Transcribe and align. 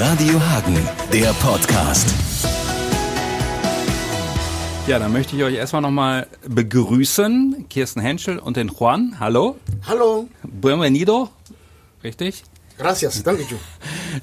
Radio 0.00 0.40
Hagen, 0.40 0.78
der 1.12 1.32
Podcast. 1.40 2.14
Ja, 4.86 5.00
dann 5.00 5.12
möchte 5.12 5.34
ich 5.34 5.42
euch 5.42 5.56
erstmal 5.56 5.82
nochmal 5.82 6.28
begrüßen. 6.46 7.66
Kirsten 7.68 8.00
Henschel 8.00 8.38
und 8.38 8.56
den 8.56 8.68
Juan. 8.68 9.16
Hallo. 9.18 9.56
Hallo. 9.88 10.28
Bienvenido. 10.44 11.30
Richtig? 12.04 12.44
Gracias, 12.78 13.24
danke 13.24 13.42
schön. 13.42 13.58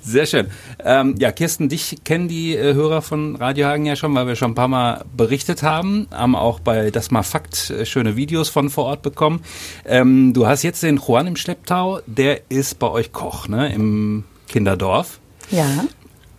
Sehr 0.01 0.25
schön. 0.25 0.47
Ähm, 0.79 1.15
ja, 1.19 1.33
Kirsten, 1.33 1.67
dich 1.67 1.97
kennen 2.05 2.29
die 2.29 2.55
äh, 2.55 2.73
Hörer 2.73 3.01
von 3.01 3.35
Radio 3.35 3.67
Hagen 3.67 3.85
ja 3.85 3.97
schon, 3.97 4.15
weil 4.15 4.27
wir 4.27 4.37
schon 4.37 4.51
ein 4.51 4.55
paar 4.55 4.69
Mal 4.69 5.03
berichtet 5.17 5.61
haben, 5.61 6.07
haben 6.09 6.37
auch 6.37 6.61
bei 6.61 6.89
Das 6.89 7.11
mal 7.11 7.23
Fakt 7.23 7.69
äh, 7.69 7.85
schöne 7.85 8.15
Videos 8.15 8.47
von 8.47 8.69
vor 8.69 8.85
Ort 8.85 9.01
bekommen. 9.01 9.41
Ähm, 9.83 10.31
du 10.31 10.47
hast 10.47 10.63
jetzt 10.63 10.83
den 10.83 11.01
Juan 11.05 11.27
im 11.27 11.35
Schlepptau, 11.35 11.99
der 12.05 12.49
ist 12.49 12.79
bei 12.79 12.87
euch 12.87 13.11
Koch, 13.11 13.49
ne, 13.49 13.73
im 13.73 14.23
Kinderdorf. 14.47 15.19
Ja. 15.51 15.85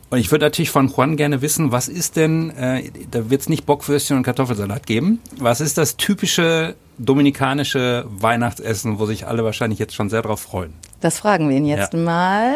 Und 0.09 0.18
ich 0.18 0.30
würde 0.30 0.45
natürlich 0.46 0.70
von 0.70 0.88
Juan 0.88 1.16
gerne 1.16 1.42
wissen, 1.42 1.73
was 1.73 1.88
ist 1.88 2.15
denn, 2.16 2.51
äh, 2.51 2.91
da 3.10 3.29
wird 3.29 3.41
es 3.42 3.48
nicht 3.48 3.66
Bockwürstchen 3.66 4.16
und 4.16 4.23
Kartoffelsalat 4.23 4.87
geben. 4.87 5.20
Was 5.38 5.60
ist 5.60 5.79
das 5.79 5.96
typische 5.96 6.77
dominikanische 6.98 8.05
Weihnachtsessen, 8.09 8.98
wo 9.01 9.06
sich 9.06 9.27
alle 9.27 9.42
wahrscheinlich 9.45 9.79
jetzt 9.80 9.95
schon 9.95 10.09
sehr 10.09 10.23
drauf 10.23 10.41
freuen? 10.41 10.74
Das 11.01 11.19
fragen 11.19 11.48
wir 11.48 11.56
ihn 11.56 11.66
jetzt 11.66 11.92
Ja. 11.92 11.98
mal. 11.98 12.55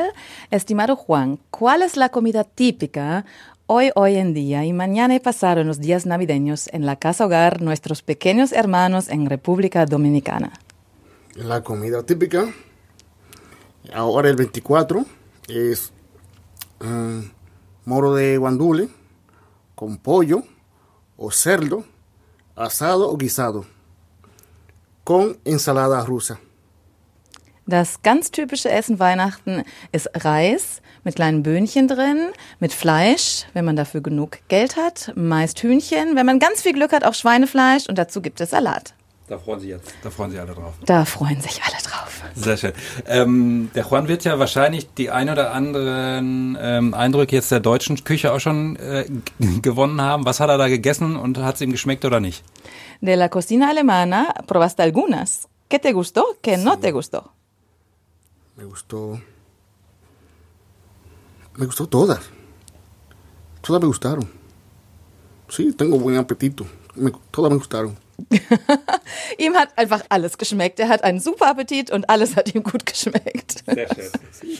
Estimado 0.50 0.94
Juan, 0.96 1.38
¿cuál 1.50 1.82
es 1.82 1.96
la 1.96 2.08
comida 2.08 2.44
típica 2.44 3.24
hoy, 3.66 3.90
hoy 3.96 4.14
en 4.16 4.32
día 4.32 4.64
y 4.64 4.72
mañana 4.72 5.16
y 5.16 5.20
pasado 5.20 5.60
en 5.60 5.66
los 5.66 5.80
días 5.80 6.06
navideños 6.06 6.68
en 6.72 6.86
la 6.86 6.96
casa 6.96 7.26
hogar 7.26 7.60
nuestros 7.60 8.02
pequeños 8.02 8.52
hermanos 8.52 9.08
en 9.08 9.28
República 9.28 9.86
Dominicana? 9.86 10.52
La 11.34 11.62
comida 11.62 12.02
típica, 12.04 12.48
ahora 13.92 14.28
el 14.30 14.36
24, 14.36 15.04
es 15.48 15.92
ah, 16.80 17.20
moro 17.84 18.14
de 18.14 18.36
guandule 18.36 18.88
con 19.74 19.96
pollo 19.96 20.42
o 21.16 21.30
cerdo, 21.30 21.84
asado 22.56 23.10
o 23.10 23.16
guisado, 23.16 23.66
con 25.04 25.38
ensalada 25.44 26.02
rusa. 26.04 26.38
Das 27.66 28.02
ganz 28.02 28.30
typische 28.30 28.68
Essen 28.68 28.98
Weihnachten 28.98 29.62
ist 29.92 30.10
Reis 30.24 30.82
mit 31.04 31.14
kleinen 31.14 31.42
Böhnchen 31.42 31.88
drin, 31.88 32.30
mit 32.58 32.72
Fleisch, 32.72 33.46
wenn 33.52 33.64
man 33.64 33.76
dafür 33.76 34.00
genug 34.00 34.38
Geld 34.48 34.76
hat, 34.76 35.12
meist 35.14 35.62
Hühnchen, 35.62 36.16
wenn 36.16 36.26
man 36.26 36.40
ganz 36.40 36.62
viel 36.62 36.72
Glück 36.72 36.92
hat, 36.92 37.04
auch 37.04 37.14
Schweinefleisch 37.14 37.88
und 37.88 37.96
dazu 37.96 38.20
gibt 38.20 38.40
es 38.40 38.50
Salat. 38.50 38.94
Da 39.30 39.38
freuen 39.38 39.60
sich 39.60 39.68
jetzt, 39.70 39.94
da 40.02 40.10
freuen 40.10 40.32
sich 40.32 40.40
alle 40.40 40.52
drauf. 40.54 40.74
Da 40.84 41.04
freuen 41.04 41.40
sich 41.40 41.62
alle 41.62 41.80
drauf. 41.82 42.20
Sehr 42.34 42.56
schön. 42.56 42.72
Ähm, 43.06 43.70
der 43.76 43.86
Juan 43.86 44.08
wird 44.08 44.24
ja 44.24 44.40
wahrscheinlich 44.40 44.92
die 44.94 45.08
ein 45.10 45.30
oder 45.30 45.52
anderen 45.54 46.58
ähm, 46.60 46.94
Eindrücke 46.94 47.36
jetzt 47.36 47.50
der 47.52 47.60
deutschen 47.60 48.02
Küche 48.02 48.32
auch 48.32 48.40
schon 48.40 48.74
äh, 48.76 49.06
gewonnen 49.62 50.00
haben. 50.02 50.24
Was 50.26 50.40
hat 50.40 50.48
er 50.50 50.58
da 50.58 50.66
gegessen 50.66 51.14
und 51.14 51.38
hat 51.38 51.54
es 51.54 51.60
ihm 51.60 51.70
geschmeckt 51.70 52.04
oder 52.04 52.18
nicht? 52.18 52.42
De 53.00 53.14
la 53.14 53.28
cocina 53.28 53.70
alemana, 53.70 54.34
probaste 54.48 54.82
algunas. 54.82 55.46
¿Qué 55.70 55.78
te 55.78 55.92
gustó? 55.92 56.24
¿Qué 56.42 56.56
no 56.56 56.76
te 56.80 56.90
gustó? 56.90 57.30
Me 58.56 58.64
gustó. 58.64 59.20
Me 61.56 61.66
gustó 61.66 61.86
todas. 61.86 62.20
Todas 63.62 63.80
me 63.80 63.86
gustaron. 63.86 64.28
Sí, 65.48 65.72
tengo 65.72 65.98
buen 66.00 66.16
apetito. 66.16 66.66
Me- 66.96 67.12
todas 67.30 67.50
me 67.52 67.58
gustaron. 67.58 67.96
Ihm 69.38 69.54
hat 69.54 69.68
einfach 69.76 70.02
alles 70.08 70.38
geschmeckt. 70.38 70.80
Er 70.80 70.88
hat 70.88 71.04
einen 71.04 71.20
super 71.20 71.48
Appetit 71.50 71.90
und 71.90 72.08
alles 72.10 72.36
hat 72.36 72.54
ihm 72.54 72.62
gut 72.62 72.86
geschmeckt. 72.86 73.64
Sehr 73.66 73.88
schön. 73.88 74.58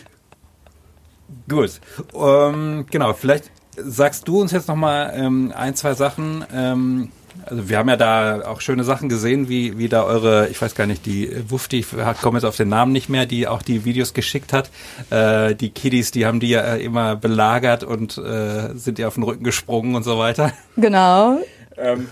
Gut. 1.48 1.80
Ähm, 2.14 2.86
genau, 2.90 3.12
vielleicht 3.12 3.50
sagst 3.76 4.28
du 4.28 4.40
uns 4.40 4.52
jetzt 4.52 4.68
nochmal 4.68 5.12
ähm, 5.16 5.52
ein, 5.56 5.74
zwei 5.74 5.94
Sachen. 5.94 6.44
Ähm, 6.52 7.12
also 7.46 7.68
wir 7.68 7.78
haben 7.78 7.88
ja 7.88 7.96
da 7.96 8.42
auch 8.46 8.60
schöne 8.60 8.84
Sachen 8.84 9.08
gesehen, 9.08 9.48
wie, 9.48 9.78
wie 9.78 9.88
da 9.88 10.04
eure, 10.04 10.48
ich 10.48 10.60
weiß 10.60 10.74
gar 10.74 10.86
nicht, 10.86 11.06
die 11.06 11.30
Wufti, 11.48 11.78
ich 11.78 11.88
komme 12.20 12.38
jetzt 12.38 12.44
auf 12.44 12.56
den 12.56 12.68
Namen 12.68 12.92
nicht 12.92 13.08
mehr, 13.08 13.26
die 13.26 13.48
auch 13.48 13.62
die 13.62 13.84
Videos 13.84 14.14
geschickt 14.14 14.52
hat. 14.52 14.70
Äh, 15.10 15.54
die 15.54 15.70
Kiddies, 15.70 16.10
die 16.10 16.26
haben 16.26 16.40
die 16.40 16.50
ja 16.50 16.60
äh, 16.60 16.82
immer 16.82 17.16
belagert 17.16 17.84
und 17.84 18.18
äh, 18.18 18.74
sind 18.74 18.98
ihr 18.98 19.08
auf 19.08 19.14
den 19.14 19.22
Rücken 19.22 19.44
gesprungen 19.44 19.94
und 19.94 20.02
so 20.02 20.18
weiter. 20.18 20.52
Genau. 20.76 21.40
Ähm, 21.76 22.08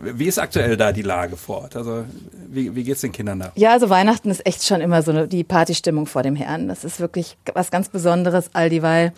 wie 0.00 0.26
ist 0.26 0.38
aktuell 0.38 0.76
da 0.76 0.92
die 0.92 1.02
Lage 1.02 1.36
vor 1.36 1.62
Ort? 1.62 1.76
Also 1.76 2.04
wie, 2.48 2.74
wie 2.74 2.84
geht's 2.84 3.00
den 3.00 3.12
Kindern 3.12 3.40
da? 3.40 3.52
Ja, 3.54 3.72
also 3.72 3.88
Weihnachten 3.88 4.30
ist 4.30 4.44
echt 4.46 4.64
schon 4.64 4.80
immer 4.80 5.02
so 5.02 5.26
die 5.26 5.44
Partystimmung 5.44 6.06
vor 6.06 6.22
dem 6.22 6.36
Herrn. 6.36 6.68
Das 6.68 6.84
ist 6.84 7.00
wirklich 7.00 7.36
was 7.54 7.70
ganz 7.70 7.88
Besonderes, 7.88 8.50
all 8.52 8.68
dieweil 8.68 9.12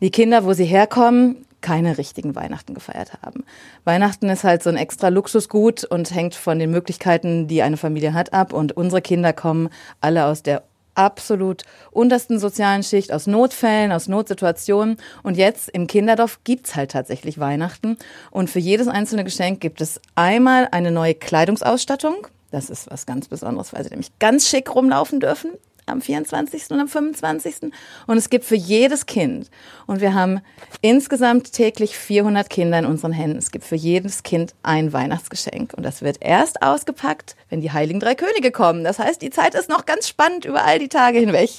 die 0.00 0.10
Kinder, 0.10 0.44
wo 0.44 0.52
sie 0.52 0.64
herkommen, 0.64 1.44
keine 1.60 1.96
richtigen 1.96 2.34
Weihnachten 2.34 2.74
gefeiert 2.74 3.12
haben. 3.22 3.44
Weihnachten 3.84 4.28
ist 4.28 4.44
halt 4.44 4.62
so 4.62 4.68
ein 4.68 4.76
extra 4.76 5.08
Luxusgut 5.08 5.84
und 5.84 6.14
hängt 6.14 6.34
von 6.34 6.58
den 6.58 6.70
Möglichkeiten, 6.70 7.48
die 7.48 7.62
eine 7.62 7.78
Familie 7.78 8.12
hat, 8.12 8.34
ab. 8.34 8.52
Und 8.52 8.76
unsere 8.76 9.00
Kinder 9.00 9.32
kommen 9.32 9.70
alle 10.00 10.26
aus 10.26 10.42
der 10.42 10.62
absolut 10.94 11.62
untersten 11.90 12.38
sozialen 12.38 12.82
Schicht, 12.82 13.12
aus 13.12 13.26
Notfällen, 13.26 13.92
aus 13.92 14.08
Notsituationen. 14.08 14.98
Und 15.22 15.36
jetzt 15.36 15.68
im 15.70 15.86
Kinderdorf 15.86 16.40
gibt's 16.44 16.74
halt 16.74 16.92
tatsächlich 16.92 17.38
Weihnachten. 17.38 17.96
Und 18.30 18.50
für 18.50 18.60
jedes 18.60 18.88
einzelne 18.88 19.24
Geschenk 19.24 19.60
gibt 19.60 19.80
es 19.80 20.00
einmal 20.14 20.68
eine 20.70 20.90
neue 20.90 21.14
Kleidungsausstattung. 21.14 22.26
Das 22.50 22.70
ist 22.70 22.90
was 22.90 23.06
ganz 23.06 23.28
Besonderes, 23.28 23.72
weil 23.72 23.82
sie 23.82 23.90
nämlich 23.90 24.16
ganz 24.18 24.48
schick 24.48 24.74
rumlaufen 24.74 25.20
dürfen 25.20 25.50
am 25.86 26.00
24. 26.00 26.70
und 26.70 26.80
am 26.80 26.88
25. 26.88 27.72
Und 28.06 28.16
es 28.16 28.30
gibt 28.30 28.44
für 28.44 28.56
jedes 28.56 29.06
Kind. 29.06 29.50
Und 29.86 30.00
wir 30.00 30.14
haben 30.14 30.40
insgesamt 30.80 31.52
täglich 31.52 31.96
400 31.96 32.48
Kinder 32.48 32.78
in 32.78 32.86
unseren 32.86 33.12
Händen. 33.12 33.38
Es 33.38 33.50
gibt 33.50 33.64
für 33.64 33.76
jedes 33.76 34.22
Kind 34.22 34.54
ein 34.62 34.92
Weihnachtsgeschenk. 34.92 35.74
Und 35.74 35.82
das 35.82 36.02
wird 36.02 36.18
erst 36.20 36.62
ausgepackt, 36.62 37.36
wenn 37.50 37.60
die 37.60 37.72
Heiligen 37.72 38.00
Drei 38.00 38.14
Könige 38.14 38.50
kommen. 38.50 38.84
Das 38.84 38.98
heißt, 38.98 39.22
die 39.22 39.30
Zeit 39.30 39.54
ist 39.54 39.68
noch 39.68 39.86
ganz 39.86 40.08
spannend 40.08 40.44
über 40.44 40.64
all 40.64 40.78
die 40.78 40.88
Tage 40.88 41.18
hinweg. 41.18 41.50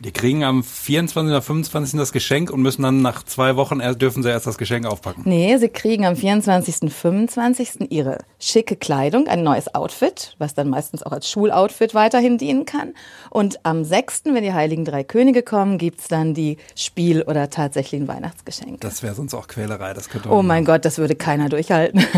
Die 0.00 0.12
kriegen 0.12 0.44
am 0.44 0.62
24. 0.62 1.30
oder 1.30 1.42
25. 1.42 1.98
das 1.98 2.12
Geschenk 2.12 2.50
und 2.50 2.60
müssen 2.60 2.82
dann 2.82 3.02
nach 3.02 3.22
zwei 3.22 3.56
Wochen 3.56 3.80
erst, 3.80 4.02
dürfen 4.02 4.22
sie 4.22 4.28
erst 4.28 4.46
das 4.46 4.58
Geschenk 4.58 4.86
aufpacken. 4.86 5.22
Nee, 5.24 5.56
sie 5.58 5.68
kriegen 5.68 6.04
am 6.04 6.16
24., 6.16 6.92
25. 6.92 7.90
ihre 7.90 8.18
schicke 8.38 8.76
Kleidung, 8.76 9.26
ein 9.26 9.42
neues 9.42 9.74
Outfit, 9.74 10.34
was 10.38 10.54
dann 10.54 10.68
meistens 10.68 11.02
auch 11.02 11.12
als 11.12 11.30
Schuloutfit 11.30 11.94
weiterhin 11.94 12.38
dienen 12.38 12.66
kann. 12.66 12.94
Und 13.30 13.64
am 13.64 13.84
6., 13.84 14.24
wenn 14.26 14.42
die 14.42 14.52
Heiligen 14.52 14.84
Drei 14.84 15.04
Könige 15.04 15.42
kommen, 15.42 15.78
gibt's 15.78 16.08
dann 16.08 16.34
die 16.34 16.58
Spiel- 16.74 17.22
oder 17.22 17.48
tatsächlichen 17.50 18.08
Weihnachtsgeschenke. 18.08 18.78
Das 18.80 19.02
wäre 19.02 19.14
sonst 19.14 19.34
auch 19.34 19.48
Quälerei. 19.48 19.94
Das 19.94 20.08
könnte 20.08 20.30
Oh 20.30 20.42
mein 20.42 20.64
Gott, 20.64 20.84
das 20.84 20.98
würde 20.98 21.14
keiner 21.14 21.48
durchhalten. 21.48 22.04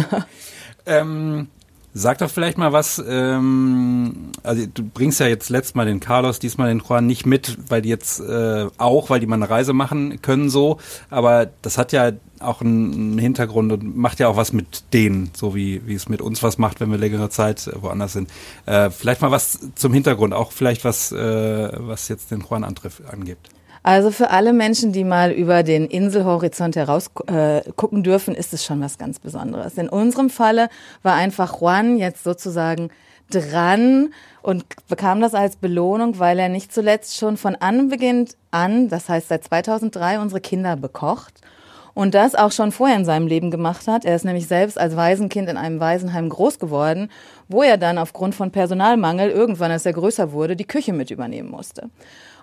Ähm, 0.88 1.48
sag 1.98 2.19
doch 2.19 2.31
vielleicht 2.31 2.59
mal 2.59 2.72
was. 2.72 3.03
Ähm, 3.06 4.32
also 4.42 4.66
du 4.72 4.82
bringst 4.82 5.20
ja 5.20 5.26
jetzt 5.26 5.50
letztes 5.50 5.75
Mal 5.75 5.86
den 5.86 6.00
Carlos, 6.00 6.38
diesmal 6.38 6.69
den 6.69 6.81
Juan 6.81 7.06
nicht 7.06 7.26
mit, 7.26 7.59
weil 7.69 7.82
die 7.82 7.88
jetzt 7.88 8.20
äh, 8.20 8.66
auch, 8.78 9.10
weil 9.10 9.20
die 9.20 9.26
mal 9.26 9.36
eine 9.36 9.50
Reise 9.50 9.72
machen 9.72 10.22
können 10.22 10.50
so. 10.50 10.78
Aber 11.10 11.50
das 11.62 11.78
hat 11.78 11.92
ja 11.92 12.12
auch 12.41 12.60
einen 12.60 13.19
Hintergrund 13.19 13.72
und 13.72 13.97
macht 13.97 14.20
ja 14.20 14.28
auch 14.28 14.37
was 14.37 14.53
mit 14.53 14.92
denen, 14.92 15.31
so 15.34 15.54
wie 15.54 15.82
wie 15.87 15.94
es 15.94 16.08
mit 16.08 16.22
uns 16.22 16.42
was 16.42 16.56
macht, 16.58 16.81
wenn 16.81 16.91
wir 16.91 16.98
längere 16.98 17.31
Zeit 17.31 17.66
äh, 17.66 17.82
woanders 17.82 18.12
sind. 18.12 18.31
Äh, 18.66 18.91
vielleicht 18.91 19.20
mal 19.20 19.31
was 19.31 19.58
zum 19.75 19.92
Hintergrund, 19.92 20.34
auch 20.34 20.53
vielleicht 20.53 20.84
was 20.84 21.12
äh, 21.12 21.70
was 21.78 22.08
jetzt 22.08 22.31
den 22.31 22.44
Juan 22.48 22.64
angibt. 22.64 23.50
Also 23.88 24.10
für 24.10 24.28
alle 24.28 24.53
Menschen, 24.53 24.93
die 24.93 25.03
mal 25.03 25.31
über 25.31 25.62
den 25.62 25.87
Inselhorizont 25.87 26.76
heraus 26.76 27.10
äh, 27.26 27.62
dürfen, 27.91 28.34
ist 28.34 28.53
es 28.53 28.62
schon 28.62 28.82
was 28.82 28.99
ganz 28.99 29.19
Besonderes. 29.19 29.78
In 29.78 29.88
unserem 29.88 30.28
Falle 30.28 30.69
war 31.03 31.15
einfach 31.15 31.59
Juan 31.59 31.97
jetzt 31.97 32.22
sozusagen 32.22 32.91
dran 33.31 34.12
und 34.43 34.66
bekam 34.88 35.22
das 35.22 35.32
als 35.32 35.56
Belohnung, 35.56 36.19
weil 36.19 36.38
er 36.38 36.50
nicht 36.50 36.71
zuletzt 36.71 37.16
schon 37.16 37.38
von 37.38 37.54
Anbeginn 37.54 38.28
an, 38.50 38.91
das 38.91 39.09
heißt 39.09 39.28
seit 39.28 39.44
2003, 39.44 40.20
unsere 40.20 40.43
Kinder 40.43 40.76
bekocht 40.76 41.41
und 41.94 42.14
das 42.14 42.34
auch 42.34 42.52
schon 42.52 42.73
vorher 42.73 42.99
in 42.99 43.06
seinem 43.06 43.26
Leben 43.26 43.50
gemacht 43.50 43.88
hat. 43.88 44.05
Er 44.05 44.17
ist 44.17 44.26
nämlich 44.26 44.49
selbst 44.49 44.79
als 44.79 44.96
Waisenkind 44.96 45.49
in 45.49 45.56
einem 45.56 45.81
Waisenheim 45.81 46.29
groß 46.29 46.58
geworden, 46.58 47.11
wo 47.49 47.62
er 47.62 47.79
dann 47.79 47.96
aufgrund 47.96 48.34
von 48.34 48.50
Personalmangel 48.50 49.31
irgendwann, 49.31 49.70
als 49.70 49.87
er 49.87 49.94
größer 49.94 50.32
wurde, 50.32 50.56
die 50.56 50.67
Küche 50.67 50.93
mit 50.93 51.11
übernehmen 51.11 51.50
musste. 51.50 51.88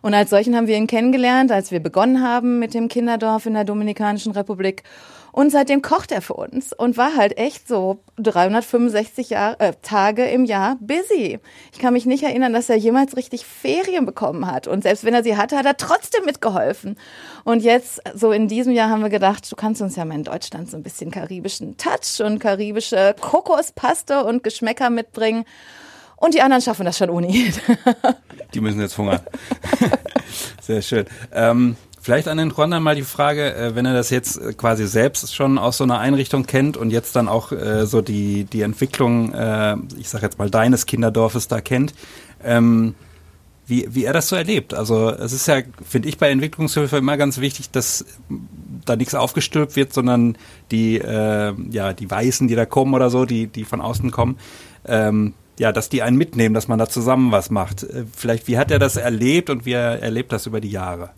Und 0.06 0.14
als 0.14 0.30
solchen 0.30 0.56
haben 0.56 0.68
wir 0.68 0.78
ihn 0.78 0.86
kennengelernt, 0.86 1.52
als 1.52 1.72
wir 1.72 1.80
begonnen 1.80 2.22
haben 2.22 2.60
mit 2.60 2.76
dem 2.76 2.90
Kinderdorf 2.90 3.48
in 3.48 3.56
der 3.56 3.64
Dominikanischen 3.64 4.34
Republik. 4.34 4.84
Und 5.32 5.50
seitdem 5.50 5.82
kocht 5.82 6.12
er 6.12 6.22
für 6.22 6.36
uns 6.36 6.74
und 6.74 6.96
war 6.96 7.16
halt 7.16 7.40
echt 7.40 7.68
so 7.68 7.98
365 8.18 9.32
Jahr, 9.32 9.60
äh, 9.60 9.74
Tage 9.82 10.26
im 10.26 10.46
Jahr 10.46 10.78
busy. 10.80 11.40
Ich 11.74 11.80
kann 11.80 11.94
mich 11.94 12.06
nicht 12.06 12.22
erinnern, 12.22 12.54
dass 12.54 12.70
er 12.70 12.76
jemals 12.76 13.18
richtig 13.18 13.48
Ferien 13.48 14.06
bekommen 14.06 14.46
hat. 14.46 14.68
Und 14.68 14.84
selbst 14.84 15.06
wenn 15.06 15.16
er 15.16 15.24
sie 15.24 15.38
hatte, 15.38 15.58
hat 15.58 15.66
er 15.66 15.76
trotzdem 15.76 16.24
mitgeholfen. 16.24 17.00
Und 17.44 17.64
jetzt, 17.64 18.00
so 18.14 18.32
in 18.32 18.48
diesem 18.48 18.74
Jahr, 18.74 18.92
haben 18.92 19.02
wir 19.02 19.10
gedacht, 19.10 19.52
du 19.52 19.56
kannst 19.56 19.82
uns 19.82 19.96
ja 19.96 20.06
mal 20.06 20.14
in 20.14 20.24
Deutschland 20.24 20.70
so 20.70 20.78
ein 20.78 20.84
bisschen 20.84 21.10
karibischen 21.10 21.78
Touch 21.78 22.24
und 22.24 22.38
karibische 22.38 23.16
Kokospaste 23.20 24.24
und 24.24 24.44
Geschmäcker 24.44 24.92
mitbringen. 24.92 25.46
Und 26.18 26.34
die 26.34 26.42
anderen 26.42 26.62
schaffen 26.62 26.86
das 26.86 26.98
schon 26.98 27.10
ohne 27.10 27.28
ihn. 27.28 27.54
Die 28.54 28.62
müssen 28.62 28.80
jetzt 28.80 28.98
hungern. 28.98 29.20
Sehr 30.62 30.82
schön. 30.82 31.06
Ähm, 31.34 31.76
Vielleicht 32.06 32.28
an 32.28 32.38
den 32.38 32.52
Juan 32.52 32.84
mal 32.84 32.94
die 32.94 33.02
Frage, 33.02 33.56
äh, 33.56 33.74
wenn 33.74 33.88
er 33.88 33.96
das 33.96 34.12
jetzt 34.12 34.38
äh, 34.38 34.54
quasi 34.54 34.86
selbst 34.86 35.34
schon 35.34 35.58
aus 35.58 35.78
so 35.78 35.86
einer 35.86 35.98
Einrichtung 35.98 36.46
kennt 36.46 36.78
und 36.78 36.92
jetzt 36.92 37.16
dann 37.16 37.28
auch 37.28 37.52
äh, 37.52 37.88
so 37.88 38.04
die, 38.04 38.44
die 38.44 38.62
Entwicklung, 38.62 39.34
äh, 39.34 39.76
ich 39.98 40.10
sag 40.10 40.22
jetzt 40.22 40.38
mal, 40.38 40.52
deines 40.52 40.86
Kinderdorfes 40.86 41.48
da 41.48 41.62
kennt, 41.62 41.96
ähm, 42.44 42.94
wie, 43.66 43.88
wie 43.90 44.04
er 44.04 44.14
das 44.14 44.30
so 44.30 44.36
erlebt. 44.36 44.76
Also 44.76 45.10
es 45.10 45.34
ist 45.34 45.48
ja, 45.48 45.62
finde 45.84 46.08
ich, 46.08 46.20
bei 46.20 46.30
Entwicklungshilfe 46.30 46.98
immer 46.98 47.18
ganz 47.18 47.40
wichtig, 47.40 47.72
dass 47.72 48.06
da 48.86 48.96
nichts 48.96 49.16
aufgestülpt 49.16 49.76
wird, 49.76 49.92
sondern 49.92 50.38
die, 50.70 51.00
äh, 51.00 51.56
ja, 51.72 51.94
die 51.94 52.12
Weißen, 52.12 52.48
die 52.48 52.54
da 52.54 52.68
kommen 52.68 52.94
oder 52.94 53.10
so, 53.10 53.26
die, 53.26 53.48
die 53.48 53.66
von 53.66 53.82
außen 53.82 54.12
kommen, 54.12 54.38
ähm, 54.86 55.34
ja, 55.60 55.72
dass 55.72 55.90
die 55.90 56.02
einen 56.02 56.18
mitnehmen, 56.18 56.54
dass 56.54 56.68
man 56.68 56.80
da 56.80 56.88
zusammen 56.88 57.32
was 57.32 57.50
macht. 57.50 57.84
Äh, 57.84 58.06
Vielleicht, 58.16 58.48
wie 58.48 58.58
hat 58.58 58.72
er 58.72 58.80
das 58.80 58.96
erlebt 58.96 59.50
und 59.50 59.66
wie 59.66 59.74
er 59.74 60.02
erlebt 60.02 60.32
das 60.32 60.46
über 60.46 60.60
die 60.62 60.72
Jahre? 60.72 61.12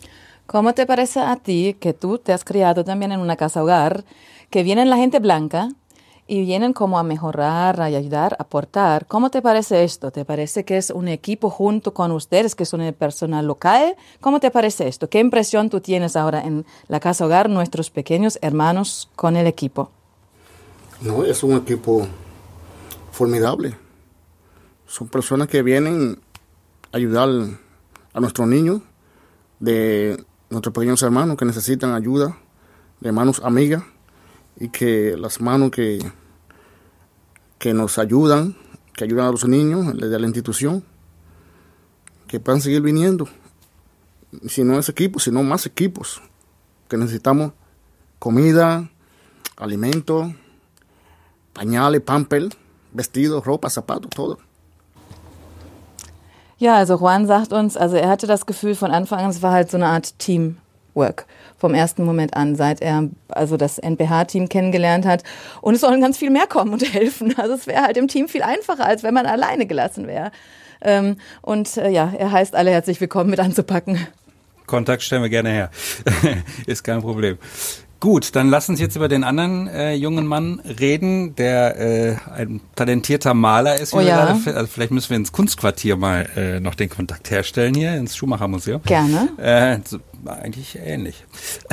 ¿Cómo 0.48 0.74
te 0.74 0.86
parece 0.86 1.20
a 1.20 1.36
ti 1.36 1.76
que 1.78 1.94
tú 1.94 2.20
te 2.20 2.32
has 2.32 2.46
criado 2.46 2.86
también 2.86 3.12
en 3.12 3.20
una 3.20 3.36
casa 3.36 3.62
hogar, 3.62 4.06
que 4.50 4.64
vienen 4.64 4.90
la 4.90 4.96
gente 4.96 5.20
blanca 5.20 5.68
y 6.26 6.46
vienen 6.46 6.72
como 6.72 6.98
a 6.98 7.04
mejorar, 7.04 7.82
a 7.82 7.86
ayudar, 7.86 8.38
a 8.40 8.44
aportar? 8.44 9.08
¿Cómo 9.08 9.30
te 9.30 9.42
parece 9.42 9.84
esto? 9.84 10.10
¿Te 10.12 10.24
parece 10.24 10.64
que 10.64 10.78
es 10.78 10.90
un 10.90 11.10
equipo 11.10 11.50
junto 11.50 11.94
con 11.94 12.14
ustedes, 12.14 12.56
que 12.56 12.64
son 12.64 12.80
el 12.80 12.94
personal 12.94 13.46
local? 13.46 13.98
¿Cómo 14.22 14.40
te 14.40 14.50
parece 14.50 14.88
esto? 14.88 15.10
¿Qué 15.10 15.20
impresión 15.20 15.70
tú 15.70 15.82
tienes 15.82 16.16
ahora 16.16 16.42
en 16.42 16.66
la 16.88 17.02
casa 17.02 17.26
hogar, 17.26 17.50
nuestros 17.50 17.90
pequeños 17.90 18.40
hermanos 18.42 19.10
con 19.18 19.36
el 19.36 19.48
equipo? 19.48 19.92
No, 21.02 21.26
es 21.26 21.44
un 21.44 21.58
equipo 21.58 22.08
formidable. 23.12 23.76
Son 24.88 25.10
personas 25.10 25.50
que 25.50 25.64
vienen 25.64 26.20
a 26.94 26.98
ayudar 26.98 27.30
a 28.14 28.20
nuestros 28.22 28.48
niños, 28.48 28.82
de 29.60 30.24
nuestros 30.50 30.74
pequeños 30.74 31.04
hermanos 31.04 31.36
que 31.36 31.44
necesitan 31.44 31.94
ayuda, 31.94 32.38
de 33.02 33.12
manos 33.12 33.42
amigas, 33.44 33.84
y 34.58 34.70
que 34.70 35.18
las 35.18 35.42
manos 35.42 35.72
que, 35.72 36.00
que 37.60 37.74
nos 37.74 37.98
ayudan, 37.98 38.56
que 38.94 39.04
ayudan 39.04 39.28
a 39.28 39.32
los 39.32 39.46
niños 39.46 39.96
de 39.96 40.20
la 40.20 40.26
institución, 40.26 40.86
que 42.28 42.40
puedan 42.40 42.62
seguir 42.62 42.82
viniendo. 42.82 43.28
Si 44.48 44.64
no 44.64 44.80
es 44.80 44.88
equipo, 44.88 45.20
sino 45.20 45.44
más 45.44 45.66
equipos, 45.66 46.22
que 46.88 46.96
necesitamos 46.96 47.52
comida, 48.20 48.90
alimento, 49.58 50.34
pañales, 51.52 52.02
pamper, 52.02 52.48
vestidos, 52.94 53.44
ropa, 53.46 53.70
zapatos, 53.70 54.10
todo. 54.12 54.47
Ja, 56.60 56.76
also 56.76 56.96
Juan 56.96 57.28
sagt 57.28 57.54
uns, 57.54 57.78
also 57.78 57.98
er 57.98 58.10
hatte 58.10 58.26
das 58.26 58.46
Gefühl 58.46 58.74
von 58.74 58.92
Anfang 58.92 59.20
an, 59.20 59.30
es 59.30 59.42
war 59.42 59.52
halt 59.52 59.70
so 59.70 59.78
eine 59.78 59.88
Art 59.88 60.18
Teamwork 60.18 61.26
vom 61.58 61.74
ersten 61.74 62.04
Moment 62.04 62.36
an, 62.36 62.56
seit 62.56 62.82
er 62.82 63.10
also 63.30 63.58
das 63.58 63.78
NPH-Team 63.78 64.50
kennengelernt 64.50 65.06
hat. 65.06 65.24
Und 65.62 65.76
es 65.76 65.82
sollen 65.82 66.02
ganz 66.02 66.18
viel 66.18 66.30
mehr 66.30 66.48
kommen 66.48 66.74
und 66.74 66.82
helfen. 66.94 67.36
Also 67.38 67.54
es 67.54 67.68
wäre 67.68 67.84
halt 67.84 67.98
im 67.98 68.08
Team 68.08 68.28
viel 68.28 68.44
einfacher, 68.44 68.86
als 68.86 69.04
wenn 69.04 69.14
man 69.14 69.26
alleine 69.26 69.66
gelassen 69.66 70.08
wäre. 70.08 70.32
Ähm, 70.82 71.18
und 71.42 71.78
äh, 71.78 71.90
ja, 71.90 72.14
er 72.18 72.32
heißt 72.32 72.56
alle 72.56 72.72
herzlich 72.72 73.02
willkommen 73.02 73.30
mit 73.30 73.40
anzupacken. 73.40 74.08
Kontakt 74.66 75.02
stellen 75.02 75.24
wir 75.24 75.30
gerne 75.30 75.50
her. 75.50 75.72
Ist 76.66 76.84
kein 76.84 77.02
Problem. 77.02 77.38
Gut, 78.00 78.36
dann 78.36 78.50
lass 78.50 78.70
uns 78.70 78.80
jetzt 78.80 78.96
über 78.96 79.08
den 79.08 79.24
anderen 79.24 79.68
äh, 79.68 79.94
jungen 79.96 80.28
Mann 80.28 80.60
reden, 80.80 81.36
der 81.36 81.80
äh, 81.80 82.16
ein 82.36 82.62
talentierter 82.76 83.34
Maler 83.34 83.80
ist. 83.80 83.94
wie 83.94 83.98
Oh 83.98 84.00
wir 84.02 84.06
ja. 84.08 84.26
gerade- 84.34 84.56
also 84.56 84.68
vielleicht 84.68 84.92
müssen 84.92 85.10
wir 85.10 85.18
ins 85.18 85.32
Kunstquartier 85.32 85.96
mal 85.96 86.30
äh, 86.36 86.60
noch 86.60 86.76
den 86.76 86.90
Kontakt 86.90 87.32
herstellen 87.32 87.74
hier, 87.74 87.96
ins 87.96 88.16
Schumacher-Museum. 88.16 88.82
Gerne. 88.84 89.30
Äh, 89.38 89.80
so, 89.84 89.98
eigentlich 90.26 90.78
ähnlich. 90.84 91.24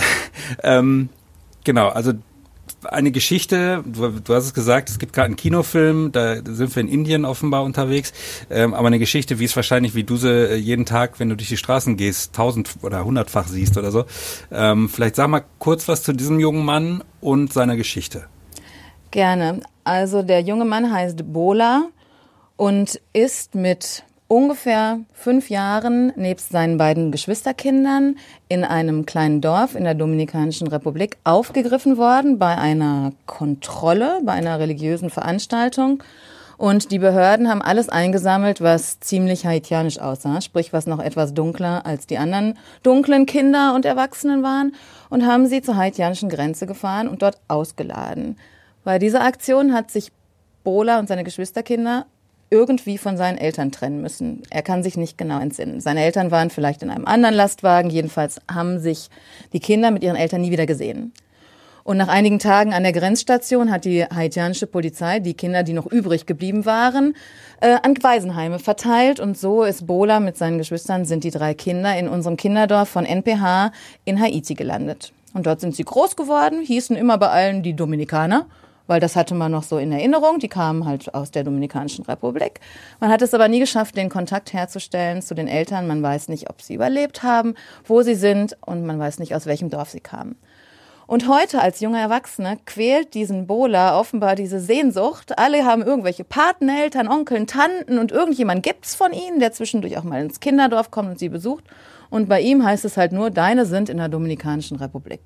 ähm, 0.63 1.11
genau, 1.63 1.89
also 1.89 2.13
eine 2.87 3.11
Geschichte, 3.11 3.83
du, 3.87 4.09
du 4.09 4.35
hast 4.35 4.45
es 4.45 4.55
gesagt, 4.55 4.89
es 4.89 4.99
gibt 4.99 5.13
gerade 5.13 5.27
einen 5.27 5.37
Kinofilm, 5.37 6.13
da 6.13 6.37
sind 6.37 6.75
wir 6.75 6.81
in 6.81 6.89
Indien 6.89 7.25
offenbar 7.25 7.65
unterwegs, 7.65 8.13
ähm, 8.51 8.75
aber 8.75 8.89
eine 8.89 8.99
Geschichte, 8.99 9.39
wie 9.39 9.45
es 9.45 9.57
wahrscheinlich, 9.57 9.95
wie 9.95 10.05
du 10.05 10.17
sie 10.17 10.31
äh, 10.31 10.55
jeden 10.57 10.87
Tag, 10.87 11.21
wenn 11.21 11.29
du 11.29 11.37
durch 11.37 11.49
die 11.49 11.57
Straßen 11.57 11.97
gehst, 11.97 12.35
tausend 12.35 12.71
oder 12.83 13.05
hundertfach 13.05 13.49
siehst 13.49 13.77
oder 13.77 13.91
so. 13.91 14.05
Ähm, 14.51 14.89
vielleicht 14.89 15.17
sag 15.17 15.29
mal 15.29 15.45
kurz 15.59 15.89
was 15.89 16.03
zu 16.03 16.13
diesem 16.13 16.41
jungen 16.41 16.65
Mann 16.65 17.03
und 17.21 17.53
seiner 17.53 17.77
Geschichte. 17.77 18.27
Gerne. 19.11 19.61
Also 19.85 20.23
der 20.23 20.41
junge 20.41 20.65
Mann 20.65 20.93
heißt 20.93 21.33
Bola 21.33 21.89
und 22.57 23.01
ist 23.13 23.55
mit 23.55 24.05
ungefähr 24.29 25.01
fünf 25.13 25.51
Jahren 25.51 26.13
nebst 26.17 26.51
seinen 26.51 26.79
beiden 26.79 27.13
Geschwisterkindern 27.13 28.17
in 28.49 28.65
einem 28.65 29.07
kleinen 29.07 29.41
Dorf 29.41 29.75
in 29.75 29.85
der 29.85 29.95
Dominikanischen 29.95 30.67
Republik 30.69 31.19
aufgegriffen 31.25 31.97
worden 31.97 32.39
bei 32.39 32.57
einer 32.57 33.13
Kontrolle, 33.27 34.21
bei 34.25 34.33
einer 34.33 34.59
religiösen 34.59 35.11
Veranstaltung. 35.11 36.03
Und 36.57 36.93
die 36.93 37.01
Behörden 37.01 37.49
haben 37.49 37.63
alles 37.63 37.89
eingesammelt, 37.89 38.61
was 38.61 39.01
ziemlich 39.01 39.45
haitianisch 39.45 39.99
aussah, 39.99 40.41
sprich 40.41 40.73
was 40.73 40.87
noch 40.87 41.01
etwas 41.01 41.35
dunkler 41.35 41.85
als 41.85 42.07
die 42.07 42.17
anderen 42.19 42.57
dunklen 42.83 43.27
Kinder 43.27 43.75
und 43.75 43.85
Erwachsenen 43.85 44.43
waren, 44.43 44.75
und 45.11 45.27
haben 45.27 45.47
sie 45.47 45.63
zur 45.63 45.77
haitianischen 45.77 46.29
Grenze 46.29 46.67
gefahren 46.67 47.09
und 47.09 47.23
dort 47.23 47.39
ausgeladen. 47.49 48.37
Bei 48.85 48.99
dieser 48.99 49.23
Aktion 49.23 49.73
hat 49.73 49.91
sich 49.91 50.13
Bola 50.63 50.99
und 50.99 51.09
seine 51.09 51.25
Geschwisterkinder 51.25 52.07
irgendwie 52.51 52.99
von 52.99 53.17
seinen 53.17 53.39
Eltern 53.39 53.73
trennen 53.73 54.01
müssen. 54.01 54.43
Er 54.51 54.63
kann 54.63 54.83
sich 54.83 54.97
nicht 54.97 55.19
genau 55.19 55.41
entsinnen. 55.41 55.81
Seine 55.81 56.05
Eltern 56.05 56.31
waren 56.31 56.51
vielleicht 56.51 56.83
in 56.83 56.91
einem 56.91 57.07
anderen 57.07 57.35
Lastwagen. 57.35 57.91
Jedenfalls 57.91 58.41
haben 58.53 58.79
sich 58.79 59.09
die 59.53 59.61
Kinder 59.61 59.91
mit 59.91 60.03
ihren 60.03 60.17
Eltern 60.17 60.43
nie 60.43 60.51
wieder 60.51 60.67
gesehen. 60.67 61.13
Und 61.85 61.99
nach 61.99 62.09
einigen 62.09 62.39
Tagen 62.39 62.73
an 62.73 62.83
der 62.83 62.93
Grenzstation 62.93 63.71
hat 63.71 63.85
die 63.85 64.05
haitianische 64.05 64.67
Polizei 64.67 65.21
die 65.21 65.35
Kinder, 65.35 65.63
die 65.63 65.75
noch 65.75 65.87
übrig 65.87 66.25
geblieben 66.25 66.65
waren, 66.65 67.15
äh, 67.61 67.77
an 67.83 67.95
Waisenheime 68.01 68.59
verteilt. 68.59 69.21
Und 69.21 69.37
so 69.37 69.65
ist 69.65 69.87
Bola 69.87 70.19
mit 70.19 70.39
seinen 70.39 70.57
Geschwistern, 70.57 71.05
sind 71.05 71.25
die 71.25 71.31
drei 71.31 71.53
Kinder 71.53 71.97
in 71.99 72.09
unserem 72.09 72.39
Kinderdorf 72.39 72.89
von 72.89 73.05
NPH 73.05 73.71
in 74.07 74.19
Haiti 74.19 74.55
gelandet. 74.55 75.13
Und 75.35 75.47
dort 75.47 75.61
sind 75.61 75.77
sie 75.77 75.85
groß 75.85 76.17
geworden, 76.17 76.63
hießen 76.63 76.97
immer 76.97 77.19
bei 77.19 77.29
allen 77.29 77.63
die 77.63 77.75
Dominikaner 77.75 78.47
weil 78.87 79.01
das 79.01 79.17
hatte 79.17 79.35
man 79.35 79.53
noch 79.53 79.63
so 79.63 79.79
in 79.79 79.93
Erinnerung. 79.93 80.39
Die 80.39 80.49
kamen 80.49 80.85
halt 80.85 81.15
aus 81.15 81.31
der 81.31 81.45
Dominikanischen 81.45 82.05
Republik. 82.05 82.61
Man 83.01 83.11
hat 83.11 83.23
es 83.23 83.35
aber 83.35 83.49
nie 83.49 83.61
geschafft, 83.61 83.97
den 83.97 84.11
Kontakt 84.11 84.53
herzustellen 84.53 85.23
zu 85.23 85.35
den 85.35 85.49
Eltern. 85.49 85.87
Man 85.87 86.03
weiß 86.03 86.29
nicht, 86.29 86.51
ob 86.51 86.63
sie 86.63 86.75
überlebt 86.75 87.23
haben, 87.23 87.55
wo 87.85 88.03
sie 88.03 88.15
sind 88.15 88.57
und 88.61 88.85
man 88.85 88.99
weiß 88.99 89.19
nicht, 89.19 89.35
aus 89.35 89.47
welchem 89.47 89.71
Dorf 89.71 89.91
sie 89.91 90.01
kamen. 90.01 90.37
Und 91.07 91.29
heute 91.29 91.61
als 91.61 91.81
junger 91.81 92.01
Erwachsener 92.01 92.57
quält 92.65 93.13
diesen 93.13 93.47
Bola 93.47 93.99
offenbar 93.99 94.37
diese 94.37 94.59
Sehnsucht. 94.59 95.39
Alle 95.39 95.67
haben 95.67 95.83
irgendwelche 95.83 96.25
Pateneltern, 96.25 97.09
Onkeln, 97.09 97.47
Tanten 97.47 97.99
und 97.99 98.11
irgendjemand 98.11 98.63
gibt's 98.63 98.95
von 98.95 99.13
ihnen, 99.13 99.39
der 99.39 99.53
zwischendurch 99.53 99.99
auch 99.99 100.05
mal 100.05 100.23
ins 100.23 100.41
Kinderdorf 100.41 100.91
kommt 100.91 101.11
und 101.11 101.19
sie 101.19 101.29
besucht. 101.29 101.65
Und 102.09 102.29
bei 102.29 102.41
ihm 102.41 102.65
heißt 102.65 102.87
es 102.87 102.97
halt 102.97 103.13
nur, 103.13 103.31
deine 103.31 103.67
sind 103.67 103.91
in 103.91 103.99
der 103.99 104.09
Dominikanischen 104.09 104.79
Republik. 104.79 105.21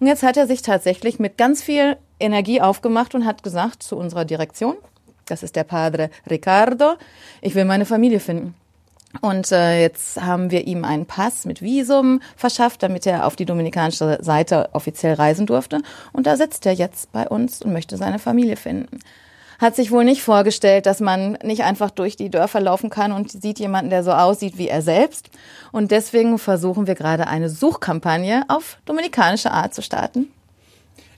Und 0.00 0.06
jetzt 0.06 0.22
hat 0.22 0.36
er 0.36 0.46
sich 0.46 0.62
tatsächlich 0.62 1.18
mit 1.18 1.36
ganz 1.38 1.62
viel 1.62 1.96
Energie 2.20 2.60
aufgemacht 2.60 3.14
und 3.14 3.24
hat 3.24 3.42
gesagt 3.42 3.82
zu 3.82 3.96
unserer 3.96 4.24
Direktion, 4.24 4.76
das 5.26 5.42
ist 5.42 5.56
der 5.56 5.64
Padre 5.64 6.10
Ricardo, 6.28 6.94
ich 7.40 7.54
will 7.54 7.64
meine 7.64 7.86
Familie 7.86 8.20
finden. 8.20 8.54
Und 9.20 9.52
äh, 9.52 9.80
jetzt 9.80 10.20
haben 10.20 10.50
wir 10.50 10.66
ihm 10.66 10.84
einen 10.84 11.06
Pass 11.06 11.44
mit 11.44 11.62
Visum 11.62 12.20
verschafft, 12.36 12.82
damit 12.82 13.06
er 13.06 13.26
auf 13.26 13.36
die 13.36 13.44
dominikanische 13.44 14.18
Seite 14.20 14.68
offiziell 14.72 15.14
reisen 15.14 15.46
durfte. 15.46 15.82
Und 16.12 16.26
da 16.26 16.36
sitzt 16.36 16.66
er 16.66 16.72
jetzt 16.72 17.12
bei 17.12 17.28
uns 17.28 17.62
und 17.62 17.72
möchte 17.72 17.96
seine 17.96 18.18
Familie 18.18 18.56
finden. 18.56 18.98
Hat 19.58 19.76
sich 19.76 19.90
wohl 19.90 20.04
nicht 20.04 20.22
vorgestellt, 20.22 20.86
dass 20.86 21.00
man 21.00 21.38
nicht 21.42 21.62
einfach 21.62 21.90
durch 21.90 22.16
die 22.16 22.30
Dörfer 22.30 22.60
laufen 22.60 22.90
kann 22.90 23.12
und 23.12 23.30
sieht 23.30 23.58
jemanden, 23.58 23.90
der 23.90 24.02
so 24.02 24.12
aussieht 24.12 24.58
wie 24.58 24.68
er 24.68 24.82
selbst. 24.82 25.30
Und 25.72 25.90
deswegen 25.90 26.38
versuchen 26.38 26.86
wir 26.86 26.94
gerade 26.94 27.26
eine 27.26 27.48
Suchkampagne 27.48 28.44
auf 28.48 28.78
dominikanische 28.84 29.50
Art 29.50 29.74
zu 29.74 29.82
starten. 29.82 30.28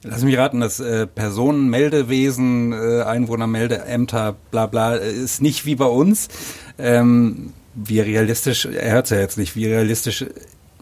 Lass 0.03 0.23
mich 0.23 0.37
raten, 0.37 0.61
das 0.61 0.79
äh, 0.79 1.07
Personenmeldewesen, 1.07 2.71
äh, 2.71 3.01
Einwohnermeldeämter, 3.03 4.35
bla 4.51 4.67
bla, 4.67 4.95
äh, 4.95 5.11
ist 5.11 5.41
nicht 5.41 5.65
wie 5.65 5.75
bei 5.75 5.85
uns. 5.85 6.29
Ähm, 6.77 7.53
wie 7.73 7.99
realistisch, 7.99 8.65
er 8.65 8.93
hört 8.93 9.09
ja 9.09 9.19
jetzt 9.19 9.37
nicht, 9.37 9.55
wie 9.55 9.65
realistisch 9.65 10.25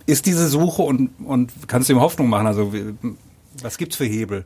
ist 0.06 0.26
diese 0.26 0.48
Suche 0.48 0.82
und, 0.82 1.10
und 1.26 1.52
kannst 1.68 1.90
du 1.90 1.94
ihm 1.94 2.00
Hoffnung 2.00 2.30
machen? 2.30 2.48
Also 2.48 2.72
was 3.62 3.78
gibt's 3.78 3.96
für 3.96 4.06
Hebel? 4.06 4.46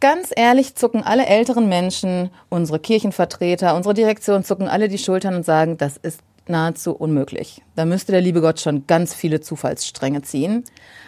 Ganz 0.00 0.30
ehrlich 0.36 0.74
zucken 0.74 1.02
alle 1.02 1.26
älteren 1.26 1.68
Menschen, 1.68 2.30
unsere 2.50 2.78
Kirchenvertreter, 2.78 3.74
unsere 3.74 3.94
Direktion 3.94 4.44
zucken 4.44 4.68
alle 4.68 4.88
die 4.88 4.98
Schultern 4.98 5.34
und 5.34 5.44
sagen, 5.44 5.78
das 5.78 5.96
ist 5.96 6.20
nahezu 6.48 6.94
unmöglich. 6.94 7.62
Da 7.76 7.84
müsste 7.84 8.12
der 8.12 8.20
liebe 8.20 8.40
Gott 8.40 8.60
schon 8.60 8.86
ganz 8.86 9.14
viele 9.14 9.40
Zufallsstränge 9.40 10.22
ziehen. 10.22 10.64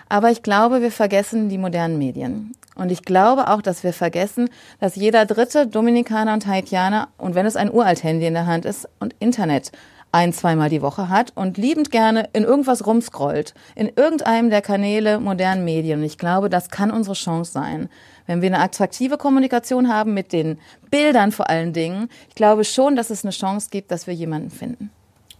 Aber 0.08 0.30
ich 0.30 0.42
glaube, 0.42 0.80
wir 0.80 0.90
vergessen 0.90 1.48
die 1.48 1.58
modernen 1.58 1.98
Medien. 1.98 2.54
Und 2.74 2.90
ich 2.90 3.02
glaube 3.02 3.48
auch, 3.48 3.60
dass 3.60 3.84
wir 3.84 3.92
vergessen, 3.92 4.48
dass 4.80 4.96
jeder 4.96 5.26
dritte 5.26 5.66
Dominikaner 5.66 6.32
und 6.32 6.46
Haitianer, 6.46 7.08
und 7.18 7.34
wenn 7.34 7.44
es 7.44 7.56
ein 7.56 7.72
Uralt-Handy 7.72 8.26
in 8.26 8.34
der 8.34 8.46
Hand 8.46 8.64
ist 8.64 8.88
und 9.00 9.14
Internet, 9.18 9.72
ein, 10.12 10.32
zweimal 10.32 10.70
die 10.70 10.82
Woche 10.82 11.08
hat 11.08 11.32
und 11.34 11.58
liebend 11.58 11.90
gerne 11.90 12.28
in 12.32 12.44
irgendwas 12.44 12.86
rumscrollt, 12.86 13.54
in 13.74 13.90
irgendeinem 13.94 14.50
der 14.50 14.62
Kanäle 14.62 15.20
modernen 15.20 15.64
Medien. 15.64 16.00
Und 16.00 16.06
ich 16.06 16.18
glaube, 16.18 16.48
das 16.48 16.70
kann 16.70 16.90
unsere 16.90 17.14
Chance 17.14 17.52
sein. 17.52 17.88
Wenn 18.26 18.42
wir 18.42 18.48
eine 18.48 18.60
attraktive 18.60 19.16
Kommunikation 19.16 19.88
haben 19.88 20.14
mit 20.14 20.32
den 20.32 20.58
Bildern 20.90 21.32
vor 21.32 21.48
allen 21.48 21.72
Dingen, 21.72 22.08
ich 22.28 22.34
glaube 22.34 22.64
schon, 22.64 22.96
dass 22.96 23.10
es 23.10 23.24
eine 23.24 23.32
Chance 23.32 23.68
gibt, 23.70 23.90
dass 23.90 24.06
wir 24.06 24.14
jemanden 24.14 24.50
finden 24.50 24.90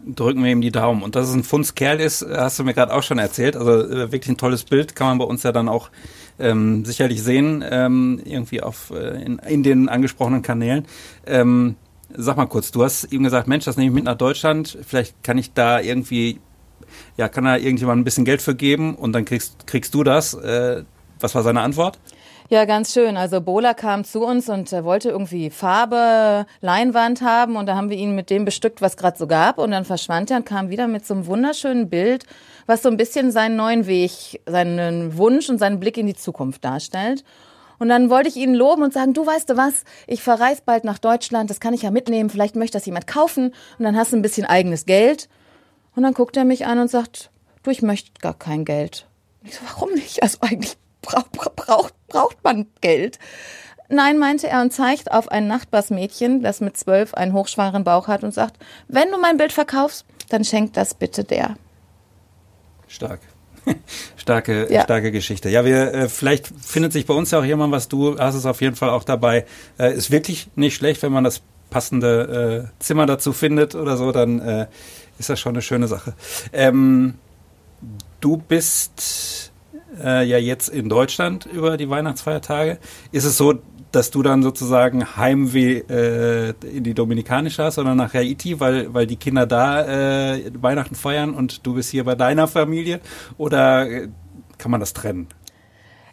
drücken 0.07 0.45
wir 0.45 0.51
ihm 0.51 0.61
die 0.61 0.71
Daumen. 0.71 1.03
Und 1.03 1.17
dass 1.17 1.29
es 1.29 1.35
ein 1.35 1.45
Fundskerl 1.45 2.01
ist, 2.01 2.25
hast 2.25 2.59
du 2.59 2.65
mir 2.65 2.75
gerade 2.75 2.95
auch 2.95 3.03
schon 3.03 3.19
erzählt. 3.19 3.57
Also 3.57 3.83
äh, 3.83 4.13
wirklich 4.13 4.29
ein 4.29 4.37
tolles 4.37 4.65
Bild, 4.65 4.95
kann 4.95 5.09
man 5.09 5.19
bei 5.19 5.25
uns 5.25 5.43
ja 5.43 5.53
dann 5.53 5.69
auch 5.69 5.91
ähm, 6.39 6.85
sicherlich 6.85 7.23
sehen, 7.23 7.65
ähm, 7.69 8.21
irgendwie 8.25 8.63
auf 8.63 8.91
äh, 8.91 9.23
in, 9.23 9.39
in 9.39 9.63
den 9.63 9.89
angesprochenen 9.89 10.43
Kanälen. 10.43 10.87
Ähm, 11.27 11.77
sag 12.15 12.37
mal 12.37 12.47
kurz, 12.47 12.71
du 12.71 12.85
hast 12.85 13.13
ihm 13.13 13.23
gesagt, 13.23 13.49
Mensch, 13.49 13.65
das 13.65 13.77
nehme 13.77 13.89
ich 13.89 13.95
mit 13.95 14.05
nach 14.05 14.17
Deutschland, 14.17 14.79
vielleicht 14.87 15.23
kann 15.23 15.39
ich 15.39 15.53
da 15.53 15.81
irgendwie, 15.81 16.41
ja, 17.17 17.29
kann 17.29 17.45
da 17.45 17.57
irgendjemand 17.57 18.01
ein 18.01 18.05
bisschen 18.05 18.25
Geld 18.25 18.43
für 18.43 18.55
geben 18.55 18.95
und 18.95 19.13
dann 19.13 19.25
kriegst, 19.25 19.67
kriegst 19.67 19.95
du 19.95 20.05
das. 20.05 20.35
Äh, 20.35 20.85
was 21.21 21.35
war 21.35 21.43
seine 21.43 21.61
Antwort? 21.61 21.99
Ja, 22.51 22.65
ganz 22.65 22.95
schön. 22.95 23.19
Also 23.19 23.43
Bola 23.43 23.75
kam 23.75 24.05
zu 24.05 24.25
uns 24.25 24.49
und 24.49 24.73
er 24.73 24.83
wollte 24.83 25.11
irgendwie 25.11 25.51
Farbe, 25.51 26.47
Leinwand 26.63 27.21
haben 27.21 27.57
und 27.57 27.67
da 27.67 27.77
haben 27.77 27.91
wir 27.91 27.99
ihn 27.99 28.15
mit 28.15 28.31
dem 28.31 28.47
bestückt, 28.47 28.81
was 28.81 28.97
gerade 28.97 29.19
so 29.19 29.27
gab 29.27 29.59
und 29.59 29.71
dann 29.71 29.85
verschwand 29.85 30.31
er 30.31 30.39
und 30.39 30.47
kam 30.47 30.71
wieder 30.71 30.89
mit 30.89 31.05
so 31.05 31.13
einem 31.13 31.27
wunderschönen 31.27 31.91
Bild, 31.91 32.25
was 32.65 32.83
so 32.83 32.89
ein 32.89 32.97
bisschen 32.97 33.33
seinen 33.33 33.57
neuen 33.57 33.87
Weg, 33.87 34.41
seinen 34.47 35.19
Wunsch 35.19 35.51
und 35.51 35.59
seinen 35.59 35.79
Blick 35.79 35.99
in 35.99 36.07
die 36.07 36.15
Zukunft 36.15 36.65
darstellt. 36.65 37.23
Und 37.79 37.89
dann 37.89 38.11
wollte 38.11 38.29
ich 38.29 38.37
ihn 38.37 38.55
loben 38.55 38.83
und 38.83 38.93
sagen, 38.93 39.15
du 39.15 39.25
weißt 39.25 39.51
du 39.51 39.57
was, 39.57 39.85
ich 40.07 40.23
verreise 40.23 40.63
bald 40.65 40.85
nach 40.85 40.99
Deutschland, 40.99 41.51
das 41.51 41.61
kann 41.61 41.75
ich 41.75 41.83
ja 41.83 41.91
mitnehmen, 41.91 42.31
vielleicht 42.31 42.57
möchte 42.57 42.77
das 42.79 42.87
jemand 42.87 43.07
kaufen 43.07 43.55
und 43.79 43.85
dann 43.85 43.97
hast 43.97 44.13
du 44.13 44.17
ein 44.17 44.23
bisschen 44.23 44.47
eigenes 44.47 44.87
Geld. 44.87 45.29
Und 45.95 46.03
dann 46.03 46.15
guckt 46.15 46.37
er 46.37 46.45
mich 46.45 46.67
an 46.67 46.79
und 46.79 46.89
sagt, 46.89 47.31
du, 47.63 47.71
ich 47.71 47.83
möchte 47.83 48.13
gar 48.21 48.35
kein 48.35 48.65
Geld. 48.65 49.07
Ich 49.43 49.55
so, 49.55 49.61
warum 49.67 49.93
nicht? 49.95 50.23
Also 50.23 50.39
eigentlich 50.41 50.77
braucht, 51.03 51.33
braucht, 51.33 51.95
braucht 52.09 52.45
man 52.45 52.67
Geld. 52.81 53.19
Nein, 53.89 54.19
meinte 54.19 54.49
er 54.49 54.61
und 54.61 54.73
zeigt 54.73 55.11
auf 55.11 55.29
ein 55.29 55.47
Nachbarsmädchen, 55.47 56.43
das 56.43 56.61
mit 56.61 56.77
zwölf 56.77 57.15
einen 57.15 57.33
hochschweren 57.33 57.85
Bauch 57.85 58.07
hat 58.07 58.23
und 58.23 58.35
sagt, 58.35 58.59
wenn 58.87 59.11
du 59.11 59.19
mein 59.19 59.39
Bild 59.39 59.53
verkaufst, 59.53 60.05
dann 60.29 60.45
schenk 60.45 60.75
das 60.75 60.95
bitte 60.95 61.25
der. 61.25 61.57
Stark. 62.87 63.21
starke, 64.17 64.73
ja. 64.73 64.83
starke 64.83 65.13
Geschichte. 65.13 65.49
Ja, 65.49 65.65
wir, 65.65 65.95
äh, 65.95 66.09
vielleicht 66.09 66.49
findet 66.61 66.93
sich 66.93 67.07
bei 67.07 67.15
uns 67.15 67.31
ja 67.31 67.41
auch 67.41 67.45
jemand, 67.45 67.73
was 67.73 67.89
du 67.89 68.19
hast 68.19 68.35
es 68.35 68.47
auf 68.47 68.61
jeden 68.61 68.77
Fall 68.77 68.91
auch 68.91 69.05
dabei. 69.05 69.47
Äh, 69.79 69.95
ist 69.95 70.11
wirklich 70.11 70.49
nicht 70.57 70.75
schlecht, 70.75 71.03
wenn 71.03 71.13
man 71.13 71.25
das 71.25 71.43
passende 71.71 72.69
äh, 72.79 72.83
Zimmer 72.83 73.07
dazu 73.07 73.33
findet 73.33 73.75
oder 73.75 73.97
so, 73.97 74.13
dann 74.13 74.41
äh, 74.41 74.67
ist 75.19 75.29
das 75.29 75.39
schon 75.41 75.55
eine 75.55 75.63
schöne 75.63 75.89
Sache. 75.89 76.15
Ähm, 76.53 77.15
du 78.21 78.37
bist 78.37 79.53
äh, 80.03 80.25
ja 80.25 80.39
jetzt 80.39 80.69
in 80.69 80.89
Deutschland 80.89 81.47
über 81.47 81.77
die 81.77 81.89
Weihnachtsfeiertage. 81.91 82.79
Ist 83.13 83.25
es 83.25 83.37
so, 83.37 83.55
dass 83.93 84.11
du 84.11 84.23
dann 84.23 84.43
sozusagen 84.43 85.17
Heimweh 85.17 85.79
äh, 85.89 86.55
in 86.63 86.85
die 86.85 86.95
Dominikanische 86.95 87.65
hast 87.65 87.79
oder 87.79 87.95
nach 87.95 88.15
Haiti, 88.15 88.61
weil, 88.61 88.93
weil 88.93 89.07
die 89.07 89.17
Kinder 89.17 89.47
da 89.47 90.35
äh, 90.35 90.51
Weihnachten 90.61 90.95
feiern 90.95 91.35
und 91.35 91.67
du 91.67 91.75
bist 91.75 91.91
hier 91.91 92.05
bei 92.05 92.15
deiner 92.15 92.47
Familie? 92.49 93.01
Oder 93.39 93.89
äh, 93.89 94.09
kann 94.59 94.71
man 94.71 94.81
das 94.81 94.93
trennen? 94.93 95.29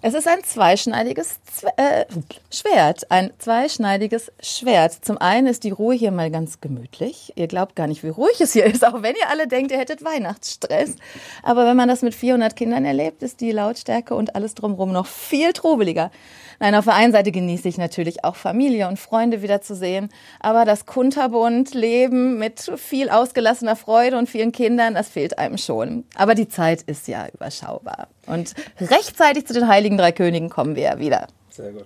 Es 0.08 0.14
ist 0.14 0.28
ein 0.28 0.44
zweischneidiges 0.44 1.40
Zwe 1.52 1.72
äh, 1.78 2.06
Schwert. 2.52 3.10
Ein 3.10 3.32
zweischneidiges 3.40 4.32
Schwert. 4.40 5.04
Zum 5.04 5.18
einen 5.18 5.48
ist 5.48 5.64
die 5.64 5.72
Ruhe 5.72 5.96
hier 5.96 6.12
mal 6.12 6.30
ganz 6.30 6.62
gemütlich. 6.62 7.34
Ihr 7.36 7.48
glaubt 7.48 7.76
gar 7.76 7.88
nicht, 7.88 8.04
wie 8.04 8.10
ruhig 8.10 8.40
es 8.40 8.54
hier 8.54 8.68
ist, 8.68 8.86
auch 8.86 9.02
wenn 9.02 9.16
ihr 9.16 9.32
alle 9.32 9.48
denkt, 9.48 9.72
ihr 9.72 9.80
hättet 9.80 10.06
Weihnachtsstress. 10.06 10.96
Aber 11.42 11.66
wenn 11.66 11.76
man 11.76 11.90
das 11.90 12.04
mit 12.04 12.14
400 12.14 12.56
Kindern 12.56 12.86
erlebt, 12.86 13.24
ist 13.24 13.42
die 13.42 13.52
Lautstärke 13.52 14.14
und 14.14 14.36
alles 14.36 14.54
drumherum 14.54 14.92
noch 14.92 15.08
viel 15.08 15.54
trubeliger. 15.54 16.12
Nein, 16.60 16.76
auf 16.76 16.86
der 16.86 16.94
einen 16.94 17.12
Seite 17.12 17.32
genieße 17.32 17.68
ich 17.68 17.80
natürlich 17.80 18.24
auch 18.24 18.36
Familie 18.36 18.88
und 18.88 19.00
Freunde 19.00 19.42
wiederzusehen, 19.42 20.10
aber 20.40 20.66
das 20.66 20.86
Kunterbund-Leben 20.86 22.38
mit 22.38 22.72
viel 22.78 23.10
ausgelassener 23.10 23.76
Freude 23.76 24.20
und 24.20 24.30
vielen 24.30 24.52
Kindern, 24.52 24.94
das 24.94 25.10
fehlt 25.10 25.40
einem 25.40 25.58
schon. 25.58 26.06
Aber 26.14 26.36
die 26.36 26.48
Zeit 26.48 26.84
ist 26.84 27.08
ja 27.08 27.28
überschaubar. 27.34 28.08
Und 28.28 28.54
rechtzeitig 28.80 29.46
zu 29.46 29.54
den 29.54 29.68
Heiligen 29.68 29.98
Drei 29.98 30.12
Königen 30.12 30.50
kommen 30.50 30.76
wir 30.76 30.84
ja 30.84 31.00
wieder. 31.00 31.28
Sehr 31.50 31.72
gut. 31.72 31.86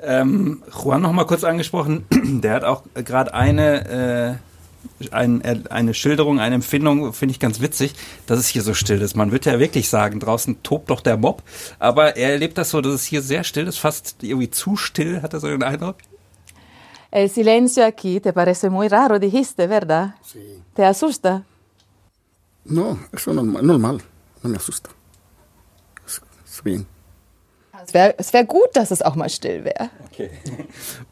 Ähm, 0.00 0.62
Juan 0.82 1.02
noch 1.02 1.12
mal 1.12 1.26
kurz 1.26 1.44
angesprochen, 1.44 2.06
der 2.10 2.54
hat 2.54 2.64
auch 2.64 2.82
gerade 2.94 3.34
eine 3.34 4.38
äh 4.38 4.52
ein, 5.10 5.42
eine 5.70 5.94
Schilderung, 5.94 6.40
eine 6.40 6.56
Empfindung, 6.56 7.12
finde 7.12 7.32
ich 7.32 7.40
ganz 7.40 7.60
witzig, 7.60 7.94
dass 8.26 8.38
es 8.38 8.48
hier 8.48 8.62
so 8.62 8.74
still 8.74 9.00
ist. 9.00 9.16
Man 9.16 9.32
würde 9.32 9.50
ja 9.50 9.58
wirklich 9.58 9.88
sagen, 9.88 10.20
draußen 10.20 10.62
tobt 10.62 10.90
doch 10.90 11.00
der 11.00 11.16
Mob, 11.16 11.42
aber 11.78 12.16
er 12.16 12.32
erlebt 12.32 12.58
das 12.58 12.70
so, 12.70 12.80
dass 12.80 12.94
es 12.94 13.04
hier 13.04 13.22
sehr 13.22 13.44
still 13.44 13.66
ist, 13.66 13.78
fast 13.78 14.16
irgendwie 14.22 14.50
zu 14.50 14.76
still, 14.76 15.22
hat 15.22 15.34
er 15.34 15.40
so 15.40 15.48
den 15.48 15.62
Eindruck? 15.62 15.96
El 17.10 17.28
silencio 17.28 17.84
aquí 17.84 18.20
te 18.20 18.32
parece 18.32 18.70
muy 18.70 18.88
raro, 18.88 19.18
dijiste, 19.18 19.68
¿verdad? 19.68 20.14
Sí. 20.24 20.38
¿Te 20.74 20.84
asusta? 20.84 21.44
No, 22.64 22.98
eso 23.12 23.34
normal, 23.34 23.66
normal. 23.66 23.98
No 24.42 24.48
me 24.48 24.56
asusta. 24.56 24.88
Es 26.52 26.60
bien. 26.60 26.86
Es 27.84 27.94
wäre 27.94 28.14
wär 28.30 28.44
gut, 28.44 28.68
dass 28.74 28.90
es 28.90 29.00
auch 29.00 29.16
mal 29.16 29.30
still 29.30 29.64
wäre. 29.64 29.88
Okay. 30.12 30.30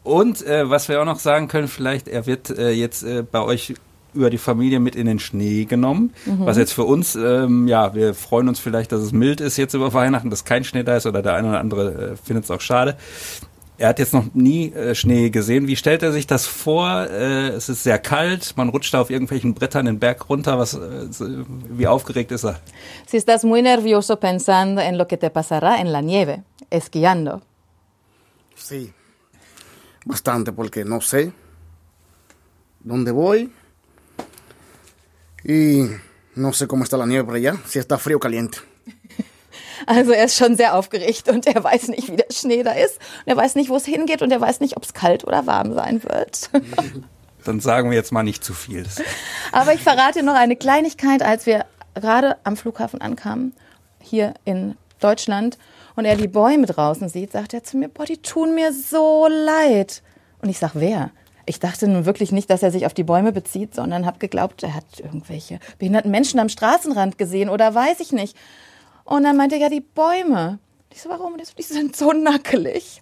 Und 0.04 0.47
äh, 0.47 0.68
was 0.68 0.88
wir 0.88 1.00
auch 1.00 1.06
noch 1.06 1.18
sagen 1.18 1.49
können, 1.49 1.66
vielleicht, 1.66 2.09
er 2.09 2.26
wird 2.26 2.50
äh, 2.50 2.70
jetzt 2.70 3.02
äh, 3.02 3.23
bei 3.23 3.40
euch 3.40 3.75
über 4.12 4.28
die 4.28 4.38
Familie 4.38 4.80
mit 4.80 4.97
in 4.97 5.06
den 5.06 5.18
Schnee 5.18 5.64
genommen. 5.64 6.12
Mhm. 6.26 6.44
Was 6.44 6.59
jetzt 6.59 6.73
für 6.73 6.85
uns, 6.85 7.14
ähm, 7.14 7.68
ja, 7.68 7.94
wir 7.94 8.14
freuen 8.14 8.49
uns 8.49 8.59
vielleicht, 8.59 8.92
dass 8.92 9.00
es 9.00 9.12
mild 9.12 9.40
ist 9.40 9.56
jetzt 9.56 9.75
über 9.75 9.94
Weihnachten, 9.94 10.30
dass 10.30 10.44
kein 10.44 10.64
Schnee 10.64 10.82
da 10.82 10.97
ist 10.97 11.06
oder 11.06 11.23
der 11.23 11.35
eine 11.35 11.49
oder 11.49 11.61
andere 11.61 12.12
äh, 12.12 12.16
findet 12.16 12.44
es 12.44 12.50
auch 12.50 12.61
schade. 12.61 12.97
Er 13.81 13.89
hat 13.89 13.99
jetzt 13.99 14.13
noch 14.13 14.35
nie 14.35 14.75
äh, 14.75 14.95
Schnee 14.95 15.31
gesehen. 15.31 15.67
Wie 15.67 15.75
stellt 15.75 16.03
er 16.03 16.13
sich 16.13 16.27
das 16.27 16.47
vor? 16.47 17.07
Äh, 17.09 17.49
es 17.49 17.71
ist 17.71 17.83
sehr 17.83 17.99
kalt, 17.99 18.55
man 18.59 18.69
rutscht 18.69 18.93
da 18.93 19.01
auf 19.01 19.09
irgendwelchen 19.09 19.55
Brettern 19.55 19.87
den 19.87 19.99
Berg 19.99 20.29
runter. 20.29 20.59
Was, 20.59 20.75
äh, 20.75 21.09
wie 21.71 21.87
aufgeregt 21.87 22.31
ist 22.31 22.45
er? 22.45 22.61
Si 23.07 23.17
estás 23.17 23.43
muy 23.43 23.63
nervioso 23.63 24.17
pensando 24.17 24.83
en 24.83 24.99
lo 24.99 25.07
que 25.07 25.17
te 25.17 25.31
pasará 25.31 25.81
en 25.81 25.93
la 25.93 26.03
nieve, 26.03 26.43
esquiando. 26.69 27.41
Sí, 28.55 28.93
bastante, 30.05 30.53
porque 30.53 30.85
no 30.85 31.01
sé 31.01 31.33
dónde 32.81 33.13
voy 33.13 33.51
y 35.43 35.87
no 36.35 36.53
sé 36.53 36.67
cómo 36.67 36.85
está 36.85 36.99
la 36.99 37.07
nieve 37.07 37.25
por 37.25 37.37
allá, 37.37 37.57
si 37.65 37.79
está 37.79 37.97
frío 37.97 38.19
o 38.19 38.21
caliente. 38.21 38.59
Also 39.87 40.13
er 40.13 40.25
ist 40.25 40.37
schon 40.37 40.57
sehr 40.57 40.75
aufgeregt 40.75 41.29
und 41.29 41.47
er 41.47 41.63
weiß 41.63 41.89
nicht, 41.89 42.11
wie 42.11 42.17
der 42.17 42.33
Schnee 42.33 42.63
da 42.63 42.73
ist. 42.73 42.97
Und 43.25 43.33
er 43.33 43.37
weiß 43.37 43.55
nicht, 43.55 43.71
wo 43.71 43.77
es 43.77 43.85
hingeht 43.85 44.23
und 44.23 44.31
er 44.31 44.41
weiß 44.41 44.61
nicht, 44.61 44.77
ob 44.77 44.85
es 44.85 44.95
kalt 44.95 45.25
oder 45.25 45.47
warm 45.47 45.75
sein 45.75 46.03
wird. 46.03 46.51
Dann 47.45 47.61
sagen 47.61 47.91
wir 47.91 47.97
jetzt 47.97 48.13
mal 48.13 48.23
nicht 48.23 48.45
zu 48.45 48.53
viel. 48.53 48.85
Aber 49.53 49.73
ich 49.73 49.81
verrate 49.81 50.23
noch 50.23 50.35
eine 50.35 50.57
Kleinigkeit, 50.57 51.23
als 51.23 51.47
wir 51.47 51.65
gerade 51.95 52.37
am 52.45 52.57
Flughafen 52.57 53.01
ankamen, 53.01 53.55
hier 54.01 54.35
in 54.45 54.77
Deutschland, 55.01 55.59
und 55.97 56.05
er 56.05 56.17
die 56.17 56.29
Bäume 56.29 56.67
draußen 56.67 57.09
sieht, 57.09 57.33
sagt 57.33 57.53
er 57.53 57.65
zu 57.65 57.77
mir, 57.77 57.89
boah, 57.89 58.07
die 58.07 58.19
tun 58.19 58.55
mir 58.55 58.73
so 58.73 59.27
leid. 59.29 60.03
Und 60.41 60.49
ich 60.49 60.59
sag, 60.59 60.73
wer? 60.75 61.11
Ich 61.47 61.61
dachte 61.61 61.89
nun 61.89 62.07
wirklich 62.07 62.33
nicht, 62.33 62.49
dass 62.49 62.63
er 62.63 62.71
sich 62.71 62.87
auf 62.87 62.95
die 62.95 63.03
Bäume 63.03 63.33
bezieht, 63.33 63.75
sondern 63.75 64.07
habe 64.07 64.19
geglaubt, 64.19 64.63
er 64.63 64.75
hat 64.75 64.85
irgendwelche 64.99 65.59
behinderten 65.79 66.11
Menschen 66.11 66.39
am 66.39 66.49
Straßenrand 66.49 67.19
gesehen 67.19 67.49
oder 67.49 67.75
weiß 67.75 68.01
ich 68.01 68.13
nicht. 68.13 68.37
Und 69.11 69.25
dann 69.25 69.37
meinte 69.37 69.57
er, 69.57 69.62
ja, 69.62 69.69
die 69.69 69.81
Bäume. 69.81 70.61
Ich 70.93 71.02
so, 71.02 71.09
warum? 71.09 71.37
Die 71.37 71.62
sind 71.62 71.97
so 71.97 72.12
nackelig. 72.12 73.00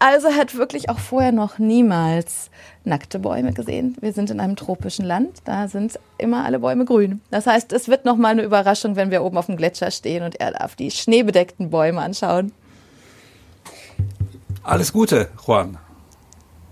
Also 0.00 0.26
er 0.26 0.34
hat 0.34 0.56
wirklich 0.56 0.90
auch 0.90 0.98
vorher 0.98 1.30
noch 1.30 1.58
niemals 1.60 2.50
nackte 2.82 3.20
Bäume 3.20 3.52
gesehen. 3.52 3.96
Wir 4.00 4.12
sind 4.12 4.30
in 4.30 4.40
einem 4.40 4.56
tropischen 4.56 5.04
Land, 5.04 5.42
da 5.44 5.68
sind 5.68 6.00
immer 6.18 6.44
alle 6.44 6.58
Bäume 6.58 6.84
grün. 6.84 7.20
Das 7.30 7.46
heißt, 7.46 7.72
es 7.72 7.86
wird 7.86 8.04
noch 8.04 8.16
mal 8.16 8.30
eine 8.30 8.42
Überraschung, 8.42 8.96
wenn 8.96 9.12
wir 9.12 9.22
oben 9.22 9.38
auf 9.38 9.46
dem 9.46 9.56
Gletscher 9.56 9.92
stehen 9.92 10.24
und 10.24 10.40
er 10.40 10.50
darf 10.50 10.74
die 10.74 10.90
schneebedeckten 10.90 11.70
Bäume 11.70 12.00
anschauen. 12.00 12.50
Alles 14.64 14.92
Gute, 14.92 15.28
Juan. 15.46 15.78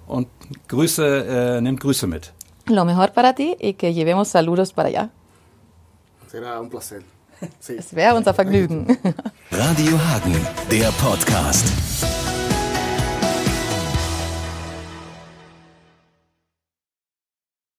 Und 0.09 0.27
Grüße, 0.67 1.59
äh, 1.59 1.61
nimmt 1.61 1.79
Grüße 1.79 2.09
mit. 2.09 2.33
Lo 2.67 2.85
mejor 2.85 3.13
para 3.13 3.33
ti 3.33 3.55
y 3.61 3.75
que 3.75 3.95
llevemos 3.95 4.29
saludos 4.29 4.73
para 4.73 4.89
allá. 4.89 5.11
Será 6.29 6.61
un 6.61 6.69
placer. 6.69 7.03
Es 7.69 7.95
wäre 7.95 8.15
unser 8.15 8.35
Vergnügen. 8.35 8.97
Radio 9.51 9.99
Hagen, 9.99 10.37
der 10.71 10.91
Podcast. 10.93 11.67